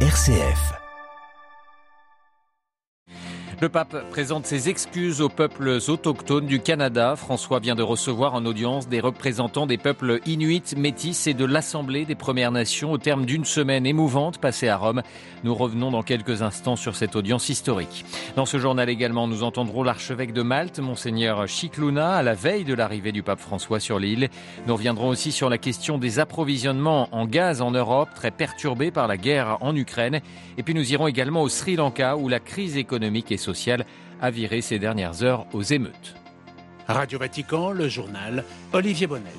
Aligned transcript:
RCF. 0.00 0.85
Le 3.58 3.70
pape 3.70 4.10
présente 4.10 4.44
ses 4.44 4.68
excuses 4.68 5.22
aux 5.22 5.30
peuples 5.30 5.78
autochtones 5.88 6.44
du 6.44 6.60
Canada. 6.60 7.16
François 7.16 7.58
vient 7.58 7.74
de 7.74 7.82
recevoir 7.82 8.34
en 8.34 8.44
audience 8.44 8.86
des 8.86 9.00
représentants 9.00 9.66
des 9.66 9.78
peuples 9.78 10.20
inuits, 10.26 10.74
métis 10.76 11.26
et 11.26 11.32
de 11.32 11.46
l'Assemblée 11.46 12.04
des 12.04 12.14
Premières 12.14 12.52
Nations 12.52 12.92
au 12.92 12.98
terme 12.98 13.24
d'une 13.24 13.46
semaine 13.46 13.86
émouvante 13.86 14.36
passée 14.36 14.68
à 14.68 14.76
Rome. 14.76 15.00
Nous 15.42 15.54
revenons 15.54 15.90
dans 15.90 16.02
quelques 16.02 16.42
instants 16.42 16.76
sur 16.76 16.96
cette 16.96 17.16
audience 17.16 17.48
historique. 17.48 18.04
Dans 18.36 18.44
ce 18.44 18.58
journal 18.58 18.90
également, 18.90 19.26
nous 19.26 19.42
entendrons 19.42 19.82
l'archevêque 19.82 20.34
de 20.34 20.42
Malte, 20.42 20.78
monseigneur 20.78 21.48
Chicluna, 21.48 22.14
à 22.14 22.22
la 22.22 22.34
veille 22.34 22.64
de 22.64 22.74
l'arrivée 22.74 23.12
du 23.12 23.22
pape 23.22 23.40
François 23.40 23.80
sur 23.80 23.98
l'île. 23.98 24.28
Nous 24.66 24.74
reviendrons 24.74 25.08
aussi 25.08 25.32
sur 25.32 25.48
la 25.48 25.56
question 25.56 25.96
des 25.96 26.18
approvisionnements 26.18 27.08
en 27.10 27.24
gaz 27.24 27.62
en 27.62 27.70
Europe, 27.70 28.10
très 28.14 28.32
perturbés 28.32 28.90
par 28.90 29.08
la 29.08 29.16
guerre 29.16 29.56
en 29.62 29.74
Ukraine. 29.74 30.20
Et 30.58 30.62
puis 30.62 30.74
nous 30.74 30.92
irons 30.92 31.06
également 31.06 31.40
au 31.40 31.48
Sri 31.48 31.76
Lanka 31.76 32.18
où 32.18 32.28
la 32.28 32.38
crise 32.38 32.76
économique 32.76 33.32
est 33.32 33.45
a 34.20 34.30
viré 34.30 34.60
ces 34.60 34.78
dernières 34.78 35.22
heures 35.22 35.46
aux 35.52 35.62
émeutes. 35.62 36.14
Radio 36.88 37.18
Vatican, 37.18 37.70
le 37.70 37.88
journal 37.88 38.44
Olivier 38.72 39.06
Bonnel. 39.06 39.32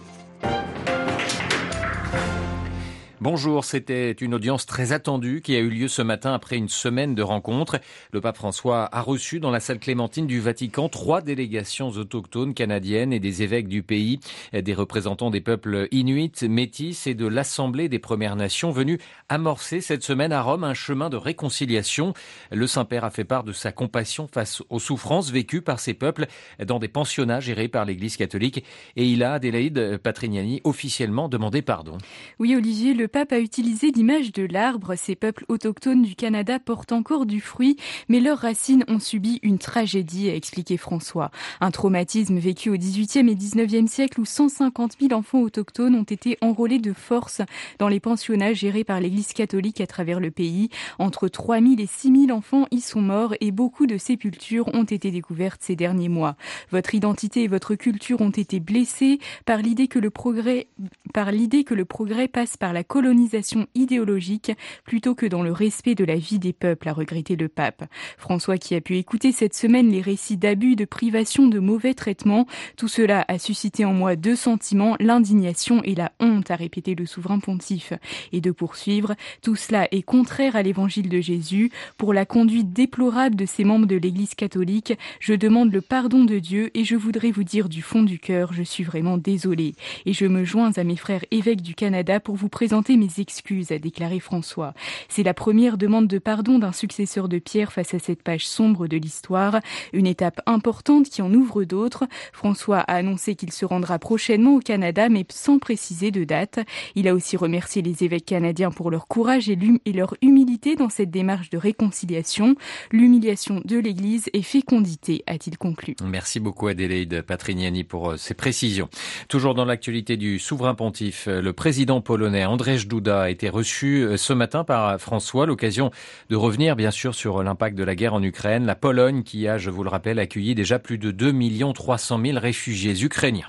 Bonjour, 3.20 3.66
c'était 3.66 4.12
une 4.12 4.36
audience 4.36 4.68
très 4.68 4.92
attendue 4.92 5.42
qui 5.42 5.56
a 5.56 5.60
eu 5.60 5.70
lieu 5.70 5.88
ce 5.88 6.04
matin 6.04 6.36
après 6.36 6.56
une 6.56 6.70
semaine 6.70 7.16
de 7.16 7.24
rencontres. 7.24 7.80
Le 8.12 8.22
pape 8.22 8.38
François 8.38 8.88
a 8.96 9.02
reçu 9.02 9.40
dans 9.40 9.50
la 9.50 9.60
salle 9.60 9.80
Clémentine 9.80 10.28
du 10.28 10.40
Vatican 10.40 10.88
trois 10.88 11.22
délégations 11.22 11.90
autochtones 11.90 12.54
canadiennes 12.54 13.12
et 13.12 13.20
des 13.20 13.42
évêques 13.42 13.70
du 13.70 13.82
pays, 13.82 14.20
des 14.54 14.74
représentants 14.76 15.32
des 15.32 15.42
peuples 15.42 15.88
inuits, 15.90 16.32
métis 16.44 17.08
et 17.08 17.16
de 17.16 17.26
l'Assemblée 17.26 17.90
des 17.90 17.98
Premières 17.98 18.36
Nations 18.36 18.70
venus 18.70 19.00
amorcer 19.30 19.82
cette 19.82 20.04
semaine 20.04 20.32
à 20.32 20.44
Rome 20.44 20.64
un 20.64 20.76
chemin 20.76 21.10
de 21.10 21.18
réconciliation. 21.18 22.14
Le 22.52 22.68
Saint-Père 22.68 23.04
a 23.04 23.10
fait 23.10 23.24
part 23.24 23.44
de 23.44 23.52
sa 23.52 23.72
compassion 23.72 24.28
face 24.32 24.62
aux 24.70 24.80
souffrances 24.80 25.32
vécues 25.32 25.64
par 25.64 25.80
ces 25.80 25.96
peuples 25.96 26.28
dans 26.64 26.78
des 26.78 26.88
pensionnats 26.88 27.40
gérés 27.40 27.68
par 27.68 27.84
l'Église 27.84 28.16
catholique 28.16 28.64
et 28.96 29.08
il 29.08 29.24
a, 29.24 29.34
Adélaïde 29.34 29.98
Patrignani, 30.04 30.62
officiellement 30.66 31.30
demandé 31.30 31.64
pardon. 31.64 31.98
Oui, 32.38 32.56
Olivier, 32.56 32.94
pape 33.08 33.32
a 33.32 33.40
utilisé 33.40 33.92
l'image 33.92 34.32
de 34.32 34.44
l'arbre. 34.44 34.96
Ces 34.96 35.16
peuples 35.16 35.46
autochtones 35.48 36.02
du 36.02 36.16
Canada 36.16 36.60
portent 36.60 36.92
encore 36.92 37.26
du 37.26 37.42
fruit, 37.42 37.78
mais 38.10 38.20
leurs 38.20 38.40
racines 38.40 38.84
ont 38.88 39.00
subi 39.00 39.40
une 39.44 39.60
tragédie, 39.60 40.30
a 40.30 40.36
expliqué 40.36 40.78
François. 40.78 41.32
Un 41.62 41.72
traumatisme 41.72 42.38
vécu 42.38 42.70
au 42.70 42.78
XVIIIe 42.78 43.30
et 43.30 43.36
XIXe 43.36 43.90
siècle 43.90 44.20
où 44.20 44.26
150 44.26 44.98
000 45.00 45.14
enfants 45.14 45.42
autochtones 45.42 45.96
ont 45.96 46.04
été 46.04 46.38
enrôlés 46.42 46.80
de 46.80 46.94
force 46.94 47.42
dans 47.80 47.88
les 47.88 48.00
pensionnats 48.00 48.54
gérés 48.54 48.84
par 48.84 49.00
l'Église 49.00 49.34
catholique 49.34 49.82
à 49.82 49.88
travers 49.88 50.20
le 50.20 50.32
pays. 50.32 50.70
Entre 51.00 51.28
3 51.28 51.60
000 51.62 51.74
et 51.78 51.88
6 51.88 52.26
000 52.28 52.38
enfants 52.38 52.68
y 52.72 52.82
sont 52.82 53.02
morts 53.02 53.36
et 53.42 53.52
beaucoup 53.52 53.88
de 53.88 53.98
sépultures 53.98 54.74
ont 54.74 54.84
été 54.84 55.12
découvertes 55.12 55.62
ces 55.64 55.76
derniers 55.76 56.10
mois. 56.10 56.36
Votre 56.72 56.96
identité 56.96 57.44
et 57.44 57.48
votre 57.48 57.76
culture 57.76 58.22
ont 58.22 58.30
été 58.30 58.60
blessées 58.60 59.20
par 59.46 59.60
l'idée 59.60 59.88
que 59.88 60.00
le 60.00 60.10
progrès, 60.10 60.68
par 61.14 61.32
l'idée 61.32 61.64
que 61.64 61.74
le 61.74 61.86
progrès 61.86 62.28
passe 62.28 62.58
par 62.58 62.74
la 62.74 62.84
colonisation 62.98 63.68
idéologique 63.76 64.54
plutôt 64.84 65.14
que 65.14 65.28
dans 65.28 65.44
le 65.44 65.52
respect 65.52 65.94
de 65.94 66.04
la 66.04 66.16
vie 66.16 66.40
des 66.40 66.52
peuples, 66.52 66.90
a 66.90 66.94
regretté 66.94 67.36
le 67.36 67.48
pape. 67.48 67.84
François 68.18 68.58
qui 68.58 68.74
a 68.74 68.82
pu 68.82 68.98
écouter 68.98 69.32
cette 69.32 69.54
semaine 69.54 69.92
les 69.92 70.02
récits 70.02 70.36
d'abus, 70.36 70.76
de 70.76 70.84
privation, 70.86 71.46
de 71.46 71.60
mauvais 71.60 71.94
traitements, 71.94 72.48
tout 72.76 72.88
cela 72.88 73.24
a 73.28 73.38
suscité 73.38 73.86
en 73.86 73.94
moi 73.94 74.16
deux 74.16 74.36
sentiments, 74.36 74.96
l'indignation 75.00 75.84
et 75.84 75.94
la 75.94 76.12
honte, 76.20 76.50
a 76.50 76.56
répété 76.56 76.96
le 76.96 77.06
souverain 77.06 77.38
pontife. 77.38 77.94
Et 78.32 78.42
de 78.42 78.50
poursuivre, 78.50 79.14
tout 79.44 79.56
cela 79.56 79.88
est 79.92 80.02
contraire 80.02 80.56
à 80.56 80.64
l'évangile 80.64 81.08
de 81.08 81.22
Jésus. 81.22 81.70
Pour 82.00 82.16
la 82.16 82.26
conduite 82.26 82.74
déplorable 82.74 83.36
de 83.36 83.46
ces 83.46 83.64
membres 83.64 83.86
de 83.86 83.96
l'Église 83.96 84.34
catholique, 84.34 84.98
je 85.20 85.36
demande 85.36 85.72
le 85.72 85.82
pardon 85.82 86.24
de 86.24 86.40
Dieu 86.40 86.72
et 86.74 86.84
je 86.84 86.96
voudrais 86.96 87.30
vous 87.30 87.44
dire 87.44 87.70
du 87.70 87.84
fond 87.84 88.02
du 88.02 88.18
cœur, 88.18 88.54
je 88.54 88.64
suis 88.64 88.84
vraiment 88.84 89.20
désolé. 89.20 89.76
Et 90.08 90.14
je 90.14 90.26
me 90.26 90.44
joins 90.44 90.72
à 90.78 90.84
mes 90.84 90.96
frères 90.96 91.26
évêques 91.30 91.62
du 91.62 91.76
Canada 91.76 92.20
pour 92.20 92.36
vous 92.36 92.50
présenter 92.50 92.87
mes 92.96 93.20
excuses, 93.20 93.72
a 93.72 93.80
déclaré 93.80 94.20
François. 94.20 94.74
C'est 95.10 95.24
la 95.24 95.34
première 95.34 95.78
demande 95.78 96.08
de 96.08 96.20
pardon 96.20 96.60
d'un 96.60 96.72
successeur 96.72 97.28
de 97.28 97.40
Pierre 97.40 97.74
face 97.74 97.94
à 97.94 98.00
cette 98.00 98.24
page 98.24 98.48
sombre 98.48 98.88
de 98.88 98.98
l'histoire, 98.98 99.60
une 99.94 100.08
étape 100.08 100.42
importante 100.46 101.10
qui 101.10 101.22
en 101.22 101.34
ouvre 101.34 101.64
d'autres. 101.64 102.06
François 102.32 102.80
a 102.80 102.96
annoncé 102.96 103.36
qu'il 103.36 103.52
se 103.52 103.66
rendra 103.66 104.00
prochainement 104.00 104.56
au 104.56 104.60
Canada, 104.60 105.10
mais 105.10 105.26
sans 105.30 105.60
préciser 105.60 106.12
de 106.12 106.24
date. 106.24 106.60
Il 106.96 107.08
a 107.08 107.14
aussi 107.14 107.36
remercié 107.36 107.82
les 107.82 108.04
évêques 108.04 108.26
canadiens 108.26 108.72
pour 108.72 108.92
leur 108.92 109.08
courage 109.08 109.50
et, 109.50 109.58
et 109.86 109.94
leur 109.94 110.16
humilité 110.22 110.76
dans 110.76 110.90
cette 110.90 111.12
démarche 111.12 111.50
de 111.50 111.58
réconciliation. 111.58 112.56
L'humiliation 112.92 113.62
de 113.66 113.78
l'Église 113.78 114.30
et 114.34 114.42
fécondité, 114.42 115.24
a-t-il 115.28 115.58
conclu. 115.58 115.96
Merci 116.04 116.40
beaucoup 116.40 116.68
Adélaïde 116.68 117.22
Patrignani 117.24 117.84
pour 117.84 118.12
euh, 118.12 118.18
ces 118.18 118.34
précisions. 118.34 118.90
Toujours 119.28 119.56
dans 119.56 119.66
l'actualité 119.66 120.18
du 120.18 120.40
souverain 120.40 120.76
pontife, 120.76 121.28
le 121.28 121.54
président 121.54 122.02
polonais 122.02 122.46
André 122.46 122.77
Douda 122.86 123.24
a 123.24 123.30
été 123.30 123.50
reçu 123.50 124.04
euh, 124.04 124.18
ce 124.18 124.34
matin 124.34 124.64
par 124.64 125.00
François, 125.00 125.46
l'occasion 125.46 125.90
de 126.30 126.36
revenir 126.36 126.76
bien 126.76 126.92
sûr 126.92 127.16
sur 127.16 127.42
l'impact 127.42 127.78
de 127.78 127.84
la 127.84 127.96
guerre 127.96 128.14
en 128.14 128.22
Ukraine. 128.22 128.66
La 128.66 128.76
Pologne 128.76 129.24
qui 129.24 129.48
a, 129.48 129.58
je 129.58 129.70
vous 129.70 129.84
le 129.84 129.90
rappelle, 129.90 130.20
accueilli 130.20 130.54
déjà 130.54 130.78
plus 130.78 130.98
de 130.98 131.12
2 131.12 131.34
300 131.74 132.20
000 132.24 132.40
réfugiés 132.40 133.04
ukrainiens. 133.04 133.48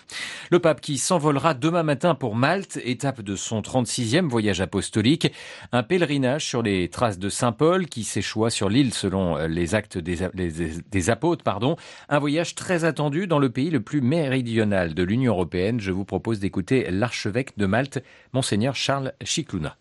Le 0.51 0.59
pape 0.59 0.81
qui 0.81 0.99
s'envolera 0.99 1.55
demain 1.55 1.83
matin 1.83 2.15
pour 2.15 2.35
Malte, 2.35 2.79
étape 2.85 3.21
de 3.21 3.37
son 3.37 3.61
36e 3.61 4.29
voyage 4.29 4.61
apostolique. 4.61 5.33
Un 5.73 5.83
pèlerinage 5.83 6.47
sur 6.47 6.63
les 6.63 6.89
traces 6.89 7.19
de 7.19 7.29
Saint 7.29 7.53
Paul 7.53 7.87
qui 7.87 8.05
s'échoua 8.05 8.51
sur 8.51 8.69
l'île 8.69 8.95
selon 8.95 9.37
euh, 9.37 9.49
les 9.49 9.75
actes 9.75 9.99
des, 9.99 10.19
des 10.91 11.11
apôtres. 11.11 11.45
Pardon. 11.45 11.77
Un 12.09 12.19
voyage 12.19 12.55
très 12.55 12.85
attendu 12.85 13.27
dans 13.27 13.39
le 13.39 13.51
pays 13.51 13.71
le 13.71 13.81
plus 13.81 14.01
méridional 14.01 14.95
de 14.95 15.03
l'Union 15.03 15.33
européenne. 15.33 15.81
Je 15.81 15.93
vous 15.93 16.05
propose 16.05 16.41
d'écouter 16.41 16.91
l'archevêque 16.91 17.57
de 17.57 17.67
Malte, 17.67 18.03
monseigneur 18.33 18.75
Charles 18.75 19.13
Shikuna. 19.25 19.77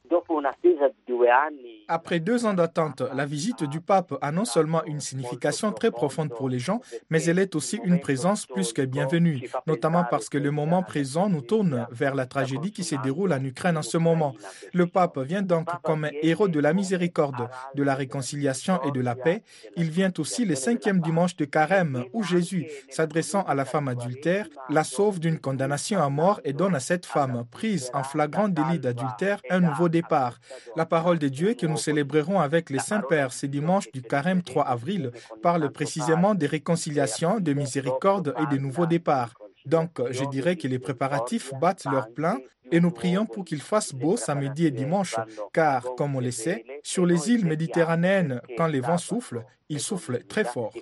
Dopo 0.00 0.34
un'attesa 0.34 0.88
di 0.88 1.02
due 1.04 1.30
anni 1.30 1.77
Après 1.90 2.20
deux 2.20 2.44
ans 2.44 2.52
d'attente, 2.52 3.02
la 3.14 3.24
visite 3.24 3.64
du 3.64 3.80
pape 3.80 4.14
a 4.20 4.30
non 4.30 4.44
seulement 4.44 4.84
une 4.84 5.00
signification 5.00 5.72
très 5.72 5.90
profonde 5.90 6.28
pour 6.28 6.50
les 6.50 6.58
gens, 6.58 6.82
mais 7.08 7.24
elle 7.24 7.38
est 7.38 7.54
aussi 7.54 7.80
une 7.82 7.98
présence 7.98 8.44
plus 8.44 8.74
que 8.74 8.82
bienvenue, 8.82 9.48
notamment 9.66 10.04
parce 10.04 10.28
que 10.28 10.36
le 10.36 10.50
moment 10.50 10.82
présent 10.82 11.30
nous 11.30 11.40
tourne 11.40 11.86
vers 11.90 12.14
la 12.14 12.26
tragédie 12.26 12.72
qui 12.72 12.84
se 12.84 12.96
déroule 12.96 13.32
en 13.32 13.42
Ukraine 13.42 13.78
en 13.78 13.82
ce 13.82 13.96
moment. 13.96 14.34
Le 14.74 14.86
pape 14.86 15.18
vient 15.20 15.40
donc 15.40 15.70
comme 15.82 16.04
un 16.04 16.10
héros 16.20 16.48
de 16.48 16.60
la 16.60 16.74
miséricorde, 16.74 17.48
de 17.74 17.82
la 17.82 17.94
réconciliation 17.94 18.82
et 18.82 18.90
de 18.90 19.00
la 19.00 19.14
paix. 19.14 19.42
Il 19.76 19.90
vient 19.90 20.12
aussi 20.18 20.44
le 20.44 20.56
cinquième 20.56 21.00
dimanche 21.00 21.36
de 21.36 21.46
carême 21.46 22.04
où 22.12 22.22
Jésus, 22.22 22.66
s'adressant 22.90 23.44
à 23.44 23.54
la 23.54 23.64
femme 23.64 23.88
adultère, 23.88 24.46
la 24.68 24.84
sauve 24.84 25.20
d'une 25.20 25.38
condamnation 25.38 26.02
à 26.02 26.10
mort 26.10 26.42
et 26.44 26.52
donne 26.52 26.74
à 26.74 26.80
cette 26.80 27.06
femme, 27.06 27.46
prise 27.50 27.90
en 27.94 28.02
flagrant 28.02 28.48
délit 28.48 28.78
d'adultère, 28.78 29.40
un 29.48 29.60
nouveau 29.60 29.88
départ. 29.88 30.38
La 30.76 30.84
parole 30.84 31.18
de 31.18 31.28
Dieu 31.28 31.54
que 31.54 31.64
nous 31.64 31.77
célébrerons 31.78 32.40
avec 32.40 32.68
les 32.70 32.78
Saints-Pères 32.78 33.32
ce 33.32 33.46
dimanche 33.46 33.90
du 33.92 34.02
carême 34.02 34.42
3 34.42 34.64
avril 34.64 35.12
parle 35.42 35.70
précisément 35.70 36.34
des 36.34 36.46
réconciliations, 36.46 37.40
de 37.40 37.52
miséricorde 37.52 38.34
et 38.38 38.54
de 38.54 38.60
nouveaux 38.60 38.86
départs. 38.86 39.34
Donc, 39.64 40.00
je 40.10 40.24
dirais 40.24 40.56
que 40.56 40.68
les 40.68 40.78
préparatifs 40.78 41.52
battent 41.60 41.86
leur 41.86 42.12
plein 42.12 42.38
et 42.70 42.80
nous 42.80 42.90
prions 42.90 43.26
pour 43.26 43.44
qu'il 43.44 43.62
fasse 43.62 43.94
beau 43.94 44.16
samedi 44.16 44.66
et 44.66 44.70
dimanche, 44.70 45.16
car, 45.52 45.94
comme 45.96 46.16
on 46.16 46.20
le 46.20 46.30
sait, 46.30 46.64
sur 46.82 47.06
les 47.06 47.30
îles 47.30 47.46
méditerranéennes, 47.46 48.40
quand 48.56 48.66
les 48.66 48.80
vents 48.80 48.98
soufflent, 48.98 49.44
ils 49.68 49.80
soufflent 49.80 50.24
très 50.24 50.44
fort. 50.44 50.72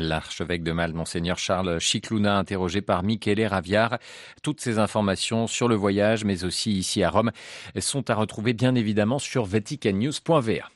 L'archevêque 0.00 0.62
de 0.62 0.72
Malte, 0.72 0.94
Monseigneur 0.94 1.38
Charles 1.38 1.78
Chicluna, 1.78 2.38
interrogé 2.38 2.80
par 2.82 3.02
Michele 3.02 3.46
Raviard. 3.46 3.98
Toutes 4.42 4.60
ces 4.60 4.78
informations 4.78 5.46
sur 5.46 5.68
le 5.68 5.74
voyage, 5.74 6.24
mais 6.24 6.44
aussi 6.44 6.72
ici 6.72 7.02
à 7.02 7.10
Rome, 7.10 7.30
sont 7.78 8.10
à 8.10 8.14
retrouver 8.14 8.52
bien 8.52 8.74
évidemment 8.74 9.18
sur 9.18 9.44
vaticannews.va. 9.44 10.68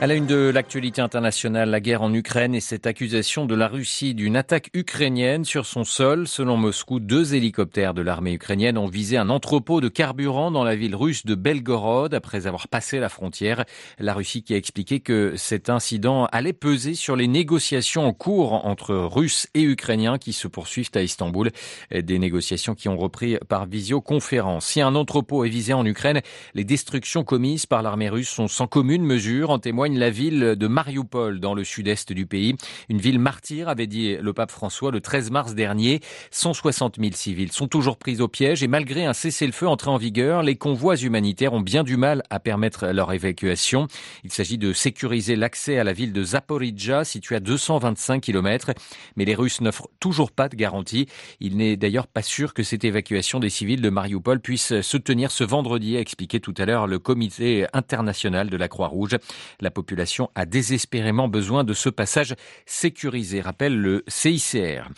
À 0.00 0.06
la 0.08 0.16
une 0.16 0.26
de 0.26 0.50
l'actualité 0.52 1.00
internationale, 1.00 1.70
la 1.70 1.80
guerre 1.80 2.02
en 2.02 2.12
Ukraine 2.12 2.54
et 2.54 2.60
cette 2.60 2.86
accusation 2.86 3.46
de 3.46 3.54
la 3.54 3.68
Russie 3.68 4.12
d'une 4.12 4.36
attaque 4.36 4.68
ukrainienne 4.74 5.44
sur 5.46 5.64
son 5.64 5.84
sol. 5.84 6.26
Selon 6.28 6.58
Moscou, 6.58 6.98
deux 6.98 7.34
hélicoptères 7.34 7.94
de 7.94 8.02
l'armée 8.02 8.32
ukrainienne 8.32 8.76
ont 8.76 8.88
visé 8.88 9.16
un 9.16 9.30
entrepôt 9.30 9.80
de 9.80 9.88
carburant 9.88 10.50
dans 10.50 10.64
la 10.64 10.74
ville 10.74 10.96
russe 10.96 11.24
de 11.24 11.34
Belgorod 11.36 12.12
après 12.12 12.46
avoir 12.46 12.68
passé 12.68 12.98
la 12.98 13.08
frontière. 13.08 13.64
La 13.98 14.14
Russie 14.14 14.42
qui 14.42 14.52
a 14.52 14.58
expliqué 14.58 14.98
que 14.98 15.34
cet 15.36 15.70
incident 15.70 16.26
allait 16.32 16.52
peser 16.52 16.94
sur 16.94 17.14
les 17.14 17.28
négociations 17.28 18.04
en 18.04 18.12
cours 18.12 18.66
entre 18.66 18.94
Russes 18.94 19.46
et 19.54 19.62
Ukrainiens 19.62 20.18
qui 20.18 20.34
se 20.34 20.48
poursuivent 20.48 20.90
à 20.96 21.02
Istanbul. 21.02 21.50
Des 21.92 22.18
négociations 22.18 22.74
qui 22.74 22.88
ont 22.88 22.98
repris 22.98 23.38
par 23.48 23.64
visioconférence. 23.64 24.66
Si 24.66 24.82
un 24.82 24.96
entrepôt 24.96 25.44
est 25.44 25.50
visé 25.50 25.72
en 25.72 25.86
Ukraine, 25.86 26.20
les 26.54 26.64
destructions 26.64 27.24
commises 27.24 27.64
par 27.64 27.80
l'armée 27.80 28.10
russe 28.10 28.28
sont 28.28 28.48
sans 28.48 28.66
commune 28.66 29.04
mesure, 29.04 29.50
en 29.50 29.60
témoigne 29.84 29.98
la 29.98 30.08
ville 30.08 30.40
de 30.56 30.66
Mariupol 30.66 31.40
dans 31.40 31.52
le 31.52 31.62
sud-est 31.62 32.10
du 32.10 32.24
pays. 32.24 32.56
Une 32.88 32.96
ville 32.98 33.18
martyre, 33.18 33.68
avait 33.68 33.86
dit 33.86 34.16
le 34.16 34.32
pape 34.32 34.50
François 34.50 34.90
le 34.90 35.02
13 35.02 35.30
mars 35.30 35.54
dernier. 35.54 36.00
160 36.30 36.96
000 36.98 37.10
civils 37.12 37.52
sont 37.52 37.68
toujours 37.68 37.98
pris 37.98 38.22
au 38.22 38.28
piège 38.28 38.62
et 38.62 38.66
malgré 38.66 39.04
un 39.04 39.12
cessez-le-feu 39.12 39.68
entré 39.68 39.90
en 39.90 39.98
vigueur, 39.98 40.42
les 40.42 40.56
convois 40.56 40.96
humanitaires 40.96 41.52
ont 41.52 41.60
bien 41.60 41.84
du 41.84 41.98
mal 41.98 42.22
à 42.30 42.40
permettre 42.40 42.86
leur 42.86 43.12
évacuation. 43.12 43.86
Il 44.22 44.32
s'agit 44.32 44.56
de 44.56 44.72
sécuriser 44.72 45.36
l'accès 45.36 45.78
à 45.78 45.84
la 45.84 45.92
ville 45.92 46.14
de 46.14 46.24
Zaporizhia, 46.24 47.04
située 47.04 47.36
à 47.36 47.40
225 47.40 48.22
km. 48.22 48.72
Mais 49.16 49.26
les 49.26 49.34
Russes 49.34 49.60
n'offrent 49.60 49.90
toujours 50.00 50.30
pas 50.30 50.48
de 50.48 50.56
garantie. 50.56 51.08
Il 51.40 51.58
n'est 51.58 51.76
d'ailleurs 51.76 52.06
pas 52.06 52.22
sûr 52.22 52.54
que 52.54 52.62
cette 52.62 52.84
évacuation 52.84 53.38
des 53.38 53.50
civils 53.50 53.82
de 53.82 53.90
Mariupol 53.90 54.40
puisse 54.40 54.80
se 54.80 54.96
tenir 54.96 55.30
ce 55.30 55.44
vendredi, 55.44 55.98
a 55.98 56.00
expliqué 56.00 56.40
tout 56.40 56.54
à 56.56 56.64
l'heure 56.64 56.86
le 56.86 56.98
comité 56.98 57.66
international 57.74 58.48
de 58.48 58.56
la 58.56 58.68
Croix-Rouge. 58.68 59.18
La 59.60 59.70
population 59.74 60.30
a 60.34 60.46
désespérément 60.46 61.28
besoin 61.28 61.64
de 61.64 61.74
ce 61.74 61.90
passage 61.90 62.34
sécurisé, 62.64 63.42
rappelle 63.42 63.76
le 63.76 64.04
CICR. 64.08 64.88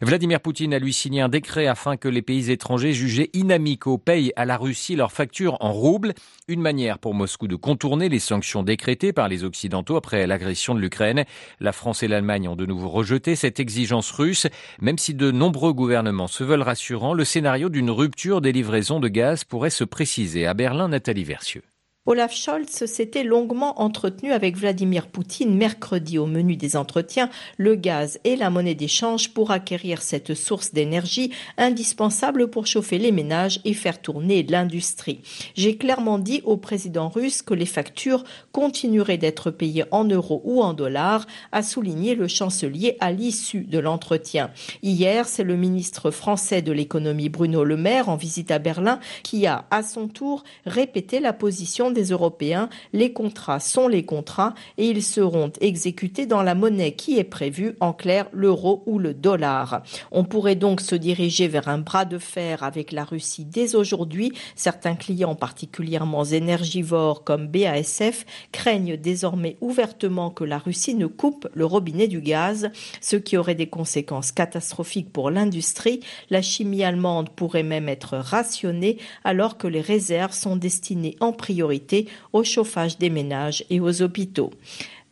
Vladimir 0.00 0.40
Poutine 0.40 0.72
a 0.72 0.78
lui 0.78 0.94
signé 0.94 1.20
un 1.20 1.28
décret 1.28 1.66
afin 1.66 1.98
que 1.98 2.08
les 2.08 2.22
pays 2.22 2.50
étrangers 2.50 2.94
jugés 2.94 3.28
inamicaux 3.34 3.98
payent 3.98 4.32
à 4.36 4.46
la 4.46 4.56
Russie 4.56 4.96
leurs 4.96 5.12
factures 5.12 5.58
en 5.60 5.72
roubles, 5.72 6.14
une 6.48 6.62
manière 6.62 6.98
pour 6.98 7.12
Moscou 7.12 7.48
de 7.48 7.56
contourner 7.56 8.08
les 8.08 8.18
sanctions 8.18 8.62
décrétées 8.62 9.12
par 9.12 9.28
les 9.28 9.44
Occidentaux 9.44 9.96
après 9.96 10.26
l'agression 10.26 10.74
de 10.74 10.80
l'Ukraine. 10.80 11.24
La 11.60 11.72
France 11.72 12.02
et 12.02 12.08
l'Allemagne 12.08 12.48
ont 12.48 12.56
de 12.56 12.64
nouveau 12.64 12.88
rejeté 12.88 13.36
cette 13.36 13.60
exigence 13.60 14.10
russe, 14.12 14.46
même 14.80 14.98
si 14.98 15.12
de 15.12 15.30
nombreux 15.30 15.72
gouvernements 15.72 16.28
se 16.28 16.44
veulent 16.44 16.62
rassurants, 16.62 17.12
le 17.14 17.24
scénario 17.24 17.68
d'une 17.68 17.90
rupture 17.90 18.40
des 18.40 18.52
livraisons 18.52 19.00
de 19.00 19.08
gaz 19.08 19.44
pourrait 19.44 19.70
se 19.70 19.84
préciser. 19.84 20.46
À 20.46 20.54
Berlin, 20.54 20.88
Nathalie 20.88 21.24
Versieux. 21.24 21.69
Olaf 22.10 22.34
Scholz 22.34 22.86
s'était 22.86 23.22
longuement 23.22 23.80
entretenu 23.80 24.32
avec 24.32 24.56
Vladimir 24.56 25.06
Poutine 25.06 25.54
mercredi 25.54 26.18
au 26.18 26.26
menu 26.26 26.56
des 26.56 26.74
entretiens, 26.74 27.30
le 27.56 27.76
gaz 27.76 28.18
et 28.24 28.34
la 28.34 28.50
monnaie 28.50 28.74
d'échange 28.74 29.32
pour 29.32 29.52
acquérir 29.52 30.02
cette 30.02 30.34
source 30.34 30.72
d'énergie 30.72 31.30
indispensable 31.56 32.50
pour 32.50 32.66
chauffer 32.66 32.98
les 32.98 33.12
ménages 33.12 33.60
et 33.64 33.74
faire 33.74 34.02
tourner 34.02 34.42
l'industrie. 34.42 35.20
J'ai 35.54 35.76
clairement 35.76 36.18
dit 36.18 36.40
au 36.42 36.56
président 36.56 37.10
russe 37.10 37.42
que 37.42 37.54
les 37.54 37.64
factures 37.64 38.24
continueraient 38.50 39.16
d'être 39.16 39.52
payées 39.52 39.84
en 39.92 40.02
euros 40.02 40.42
ou 40.42 40.64
en 40.64 40.74
dollars, 40.74 41.28
a 41.52 41.62
souligné 41.62 42.16
le 42.16 42.26
chancelier 42.26 42.96
à 42.98 43.12
l'issue 43.12 43.62
de 43.62 43.78
l'entretien. 43.78 44.50
Hier, 44.82 45.28
c'est 45.28 45.44
le 45.44 45.54
ministre 45.54 46.10
français 46.10 46.60
de 46.60 46.72
l'économie 46.72 47.28
Bruno 47.28 47.62
Le 47.62 47.76
Maire 47.76 48.08
en 48.08 48.16
visite 48.16 48.50
à 48.50 48.58
Berlin 48.58 48.98
qui 49.22 49.46
a 49.46 49.66
à 49.70 49.84
son 49.84 50.08
tour 50.08 50.42
répété 50.66 51.20
la 51.20 51.32
position 51.32 51.92
des 51.92 51.99
Européens, 52.02 52.68
les 52.92 53.12
contrats 53.12 53.60
sont 53.60 53.88
les 53.88 54.04
contrats 54.04 54.54
et 54.78 54.88
ils 54.88 55.02
seront 55.02 55.52
exécutés 55.60 56.26
dans 56.26 56.42
la 56.42 56.54
monnaie 56.54 56.92
qui 56.92 57.18
est 57.18 57.24
prévue, 57.24 57.76
en 57.80 57.92
clair 57.92 58.26
l'euro 58.32 58.82
ou 58.86 58.98
le 58.98 59.14
dollar. 59.14 59.82
On 60.10 60.24
pourrait 60.24 60.56
donc 60.56 60.80
se 60.80 60.94
diriger 60.94 61.48
vers 61.48 61.68
un 61.68 61.78
bras 61.78 62.04
de 62.04 62.18
fer 62.18 62.62
avec 62.62 62.92
la 62.92 63.04
Russie 63.04 63.44
dès 63.44 63.74
aujourd'hui. 63.74 64.32
Certains 64.54 64.94
clients 64.94 65.34
particulièrement 65.34 66.24
énergivores 66.24 67.24
comme 67.24 67.46
BASF 67.46 68.26
craignent 68.52 68.96
désormais 68.96 69.56
ouvertement 69.60 70.30
que 70.30 70.44
la 70.44 70.58
Russie 70.58 70.94
ne 70.94 71.06
coupe 71.06 71.48
le 71.54 71.64
robinet 71.64 72.08
du 72.08 72.20
gaz, 72.20 72.70
ce 73.00 73.16
qui 73.16 73.36
aurait 73.36 73.54
des 73.54 73.68
conséquences 73.68 74.32
catastrophiques 74.32 75.12
pour 75.12 75.30
l'industrie. 75.30 76.00
La 76.30 76.42
chimie 76.42 76.84
allemande 76.84 77.30
pourrait 77.30 77.62
même 77.62 77.88
être 77.88 78.16
rationnée 78.16 78.98
alors 79.24 79.58
que 79.58 79.66
les 79.66 79.80
réserves 79.80 80.32
sont 80.32 80.56
destinées 80.56 81.16
en 81.20 81.32
priorité 81.32 81.89
au 82.32 82.44
chauffage 82.44 82.98
des 82.98 83.10
ménages 83.10 83.64
et 83.70 83.80
aux 83.80 84.02
hôpitaux. 84.02 84.50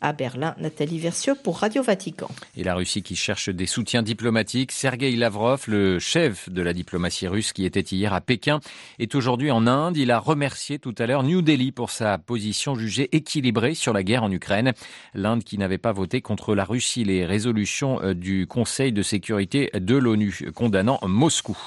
À 0.01 0.13
Berlin, 0.13 0.55
Nathalie 0.61 1.01
Versieux 1.01 1.35
pour 1.35 1.59
Radio 1.59 1.83
Vatican. 1.83 2.29
Et 2.57 2.63
la 2.63 2.77
Russie 2.77 3.03
qui 3.03 3.17
cherche 3.17 3.49
des 3.49 3.67
soutiens 3.67 4.05
diplomatiques. 4.05 4.71
Sergei 4.71 5.11
Lavrov, 5.17 5.65
le 5.67 5.99
chef 5.99 6.49
de 6.49 6.63
la 6.63 6.73
diplomatie 6.73 7.27
russe 7.27 7.53
qui 7.53 7.65
était 7.65 7.81
hier 7.81 8.15
à 8.15 8.21
Pékin, 8.21 8.61
est 9.01 9.17
aujourd'hui 9.17 9.51
en 9.51 9.67
Inde. 9.67 9.97
Il 9.97 10.13
a 10.13 10.21
remercié 10.21 10.79
tout 10.79 10.95
à 10.99 11.07
l'heure 11.07 11.25
New 11.25 11.43
Delhi 11.43 11.73
pour 11.73 11.91
sa 11.91 12.17
position 12.17 12.77
jugée 12.77 13.09
équilibrée 13.11 13.75
sur 13.75 13.93
la 13.93 14.05
guerre 14.05 14.23
en 14.23 14.31
Ukraine. 14.31 14.73
L'Inde 15.15 15.43
qui 15.43 15.59
n'avait 15.59 15.79
pas 15.79 15.93
voté 15.93 16.21
contre 16.21 16.55
la 16.55 16.65
Russie 16.65 17.03
les 17.03 17.27
résolutions 17.27 18.01
euh, 18.01 18.15
du 18.15 18.47
Conseil 18.47 18.93
de 18.93 19.03
sécurité 19.03 19.69
de 19.75 19.97
l'ONU 19.97 20.49
condamnant 20.55 21.01
Moscou. 21.03 21.59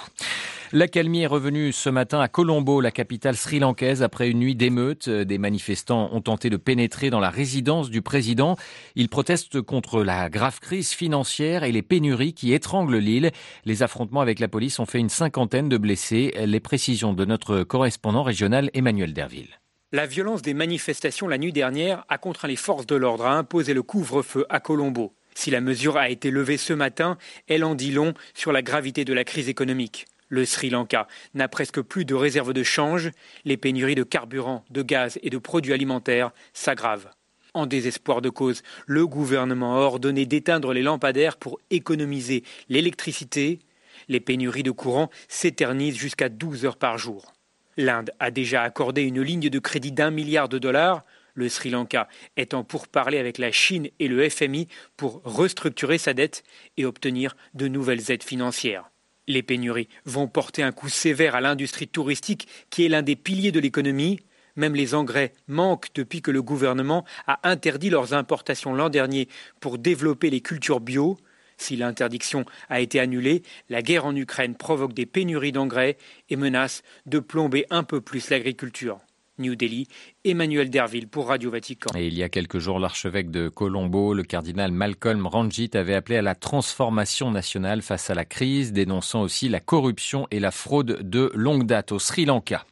L'accalmie 0.73 1.23
est 1.23 1.27
revenue 1.27 1.73
ce 1.73 1.89
matin 1.89 2.21
à 2.21 2.29
Colombo, 2.29 2.79
la 2.79 2.91
capitale 2.91 3.35
sri-lankaise, 3.35 4.03
après 4.03 4.29
une 4.29 4.39
nuit 4.39 4.55
d'émeutes. 4.55 5.09
Des 5.09 5.37
manifestants 5.37 6.09
ont 6.13 6.21
tenté 6.21 6.49
de 6.49 6.55
pénétrer 6.55 7.09
dans 7.09 7.19
la 7.19 7.29
résidence 7.29 7.89
du 7.89 8.01
président. 8.01 8.55
Ils 8.95 9.09
protestent 9.09 9.61
contre 9.61 10.01
la 10.01 10.29
grave 10.29 10.61
crise 10.61 10.91
financière 10.91 11.65
et 11.65 11.73
les 11.73 11.81
pénuries 11.81 12.33
qui 12.33 12.53
étranglent 12.53 12.99
l'île. 12.99 13.31
Les 13.65 13.83
affrontements 13.83 14.21
avec 14.21 14.39
la 14.39 14.47
police 14.47 14.79
ont 14.79 14.85
fait 14.85 14.99
une 14.99 15.09
cinquantaine 15.09 15.67
de 15.67 15.77
blessés. 15.77 16.33
Les 16.45 16.61
précisions 16.61 17.11
de 17.11 17.25
notre 17.25 17.63
correspondant 17.63 18.23
régional 18.23 18.69
Emmanuel 18.73 19.13
Derville. 19.13 19.59
La 19.91 20.05
violence 20.05 20.41
des 20.41 20.53
manifestations 20.53 21.27
la 21.27 21.37
nuit 21.37 21.51
dernière 21.51 22.05
a 22.07 22.17
contraint 22.17 22.47
les 22.47 22.55
forces 22.55 22.87
de 22.87 22.95
l'ordre 22.95 23.25
à 23.25 23.33
imposer 23.33 23.73
le 23.73 23.83
couvre-feu 23.83 24.45
à 24.47 24.61
Colombo. 24.61 25.13
Si 25.35 25.51
la 25.51 25.59
mesure 25.59 25.97
a 25.97 26.09
été 26.09 26.31
levée 26.31 26.55
ce 26.55 26.71
matin, 26.71 27.17
elle 27.49 27.65
en 27.65 27.75
dit 27.75 27.91
long 27.91 28.13
sur 28.33 28.53
la 28.53 28.61
gravité 28.61 29.03
de 29.03 29.13
la 29.13 29.25
crise 29.25 29.49
économique. 29.49 30.05
Le 30.31 30.45
Sri 30.45 30.69
Lanka 30.69 31.09
n'a 31.33 31.49
presque 31.49 31.81
plus 31.81 32.05
de 32.05 32.15
réserves 32.15 32.53
de 32.53 32.63
change, 32.63 33.11
les 33.43 33.57
pénuries 33.57 33.95
de 33.95 34.03
carburant, 34.03 34.63
de 34.69 34.81
gaz 34.81 35.19
et 35.23 35.29
de 35.29 35.37
produits 35.37 35.73
alimentaires 35.73 36.31
s'aggravent. 36.53 37.09
En 37.53 37.65
désespoir 37.65 38.21
de 38.21 38.29
cause, 38.29 38.63
le 38.87 39.05
gouvernement 39.05 39.75
a 39.75 39.79
ordonné 39.79 40.25
d'éteindre 40.25 40.71
les 40.71 40.83
lampadaires 40.83 41.35
pour 41.35 41.59
économiser 41.69 42.43
l'électricité. 42.69 43.59
Les 44.07 44.21
pénuries 44.21 44.63
de 44.63 44.71
courant 44.71 45.09
s'éternisent 45.27 45.97
jusqu'à 45.97 46.29
12 46.29 46.65
heures 46.65 46.77
par 46.77 46.97
jour. 46.97 47.33
L'Inde 47.75 48.11
a 48.21 48.31
déjà 48.31 48.61
accordé 48.61 49.01
une 49.01 49.21
ligne 49.21 49.49
de 49.49 49.59
crédit 49.59 49.91
d'un 49.91 50.11
milliard 50.11 50.47
de 50.47 50.59
dollars, 50.59 51.03
le 51.33 51.49
Sri 51.49 51.71
Lanka 51.71 52.07
étant 52.37 52.63
pour 52.63 52.87
parler 52.87 53.17
avec 53.17 53.37
la 53.37 53.51
Chine 53.51 53.89
et 53.99 54.07
le 54.07 54.29
FMI 54.29 54.69
pour 54.95 55.21
restructurer 55.25 55.97
sa 55.97 56.13
dette 56.13 56.43
et 56.77 56.85
obtenir 56.85 57.35
de 57.53 57.67
nouvelles 57.67 58.11
aides 58.11 58.23
financières. 58.23 58.90
Les 59.31 59.43
pénuries 59.43 59.87
vont 60.03 60.27
porter 60.27 60.61
un 60.61 60.73
coup 60.73 60.89
sévère 60.89 61.35
à 61.35 61.41
l'industrie 61.41 61.87
touristique 61.87 62.49
qui 62.69 62.83
est 62.83 62.89
l'un 62.89 63.01
des 63.01 63.15
piliers 63.15 63.53
de 63.53 63.61
l'économie. 63.61 64.19
Même 64.57 64.75
les 64.75 64.93
engrais 64.93 65.31
manquent 65.47 65.87
depuis 65.95 66.21
que 66.21 66.31
le 66.31 66.41
gouvernement 66.41 67.05
a 67.27 67.39
interdit 67.49 67.89
leurs 67.89 68.13
importations 68.13 68.73
l'an 68.73 68.89
dernier 68.89 69.29
pour 69.61 69.77
développer 69.77 70.29
les 70.29 70.41
cultures 70.41 70.81
bio. 70.81 71.17
Si 71.55 71.77
l'interdiction 71.77 72.43
a 72.67 72.81
été 72.81 72.99
annulée, 72.99 73.41
la 73.69 73.81
guerre 73.81 74.05
en 74.05 74.13
Ukraine 74.17 74.55
provoque 74.55 74.93
des 74.93 75.05
pénuries 75.05 75.53
d'engrais 75.53 75.95
et 76.29 76.35
menace 76.35 76.83
de 77.05 77.19
plomber 77.19 77.65
un 77.69 77.83
peu 77.83 78.01
plus 78.01 78.31
l'agriculture. 78.31 78.99
New 79.37 79.55
Delhi, 79.55 79.87
Emmanuel 80.23 80.69
Derville 80.69 81.07
pour 81.07 81.29
Radio 81.29 81.49
Vatican. 81.49 81.89
Et 81.97 82.05
il 82.05 82.13
y 82.13 82.21
a 82.21 82.29
quelques 82.29 82.59
jours, 82.59 82.77
l'archevêque 82.77 83.31
de 83.31 83.49
Colombo, 83.49 84.13
le 84.13 84.21
cardinal 84.21 84.71
Malcolm 84.71 85.25
Ranjit, 85.25 85.71
avait 85.73 85.95
appelé 85.95 86.17
à 86.17 86.21
la 86.21 86.35
transformation 86.35 87.31
nationale 87.31 87.81
face 87.81 88.11
à 88.11 88.13
la 88.13 88.23
crise, 88.23 88.71
dénonçant 88.71 89.23
aussi 89.23 89.49
la 89.49 89.59
corruption 89.59 90.27
et 90.29 90.39
la 90.39 90.51
fraude 90.51 90.99
de 91.01 91.31
longue 91.33 91.65
date 91.65 91.91
au 91.91 91.97
Sri 91.97 92.25
Lanka. 92.25 92.65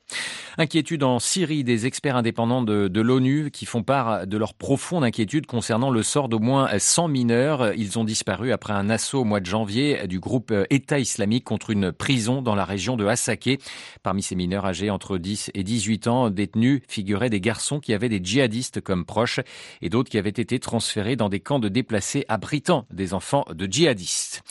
Inquiétude 0.57 1.03
en 1.03 1.19
Syrie 1.19 1.63
des 1.63 1.85
experts 1.85 2.17
indépendants 2.17 2.61
de, 2.61 2.99
l'ONU 2.99 3.49
qui 3.49 3.65
font 3.65 3.81
part 3.81 4.27
de 4.27 4.37
leur 4.37 4.53
profonde 4.53 5.05
inquiétude 5.05 5.45
concernant 5.45 5.89
le 5.89 6.03
sort 6.03 6.27
d'au 6.27 6.39
moins 6.39 6.67
100 6.77 7.07
mineurs. 7.07 7.73
Ils 7.75 7.97
ont 7.97 8.03
disparu 8.03 8.51
après 8.51 8.73
un 8.73 8.89
assaut 8.89 9.21
au 9.21 9.23
mois 9.23 9.39
de 9.39 9.45
janvier 9.45 10.05
du 10.07 10.19
groupe 10.19 10.53
État 10.69 10.99
islamique 10.99 11.45
contre 11.45 11.69
une 11.69 11.93
prison 11.93 12.41
dans 12.41 12.55
la 12.55 12.65
région 12.65 12.97
de 12.97 13.05
Hassaké. 13.05 13.59
Parmi 14.03 14.21
ces 14.21 14.35
mineurs 14.35 14.65
âgés 14.65 14.89
entre 14.89 15.17
10 15.17 15.51
et 15.53 15.63
18 15.63 16.07
ans 16.07 16.29
détenus 16.29 16.81
figuraient 16.89 17.29
des 17.29 17.38
garçons 17.41 17.79
qui 17.79 17.93
avaient 17.93 18.09
des 18.09 18.21
djihadistes 18.23 18.81
comme 18.81 19.05
proches 19.05 19.39
et 19.81 19.89
d'autres 19.89 20.09
qui 20.09 20.17
avaient 20.17 20.29
été 20.29 20.59
transférés 20.59 21.15
dans 21.15 21.29
des 21.29 21.39
camps 21.39 21.59
de 21.59 21.69
déplacés 21.69 22.25
abritant 22.27 22.85
des 22.91 23.13
enfants 23.13 23.45
de 23.53 23.65
djihadistes. 23.65 24.43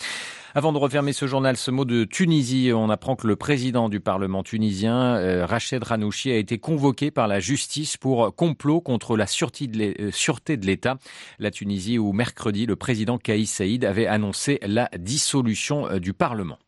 Avant 0.54 0.72
de 0.72 0.78
refermer 0.78 1.12
ce 1.12 1.26
journal, 1.26 1.56
ce 1.56 1.70
mot 1.70 1.84
de 1.84 2.04
Tunisie, 2.04 2.72
on 2.74 2.88
apprend 2.88 3.16
que 3.16 3.26
le 3.26 3.36
président 3.36 3.88
du 3.88 4.00
Parlement 4.00 4.42
tunisien, 4.42 5.16
euh, 5.16 5.44
Rached 5.44 5.84
Ranouchi, 5.84 6.32
a 6.32 6.36
été 6.36 6.58
convoqué 6.58 7.10
par 7.10 7.28
la 7.28 7.38
justice 7.38 7.96
pour 7.98 8.34
complot 8.34 8.80
contre 8.80 9.16
la 9.16 9.26
euh, 9.26 10.10
sûreté 10.10 10.56
de 10.56 10.66
l'État. 10.66 10.96
La 11.38 11.50
Tunisie 11.50 11.98
où 11.98 12.12
mercredi, 12.12 12.64
le 12.64 12.76
président 12.76 13.18
Kaïs 13.18 13.50
Saïd 13.50 13.84
avait 13.84 14.06
annoncé 14.06 14.58
la 14.62 14.88
dissolution 14.98 15.86
euh, 15.86 15.98
du 15.98 16.14
Parlement. 16.14 16.58